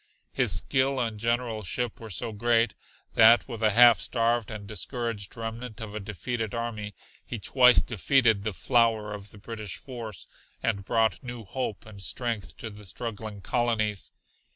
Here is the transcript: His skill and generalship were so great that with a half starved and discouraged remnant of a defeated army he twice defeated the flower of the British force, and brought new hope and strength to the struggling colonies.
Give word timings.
His 0.31 0.51
skill 0.51 0.99
and 0.99 1.19
generalship 1.19 1.99
were 1.99 2.09
so 2.09 2.31
great 2.31 2.73
that 3.13 3.47
with 3.47 3.61
a 3.61 3.69
half 3.69 3.99
starved 4.01 4.49
and 4.49 4.65
discouraged 4.65 5.37
remnant 5.37 5.79
of 5.79 5.93
a 5.93 5.99
defeated 5.99 6.55
army 6.55 6.95
he 7.23 7.37
twice 7.37 7.81
defeated 7.81 8.41
the 8.43 8.51
flower 8.51 9.13
of 9.13 9.29
the 9.29 9.37
British 9.37 9.77
force, 9.77 10.25
and 10.63 10.83
brought 10.85 11.21
new 11.21 11.43
hope 11.43 11.85
and 11.85 12.01
strength 12.01 12.57
to 12.57 12.71
the 12.71 12.87
struggling 12.87 13.41
colonies. 13.41 14.11